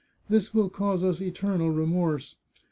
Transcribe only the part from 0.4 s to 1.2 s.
will cause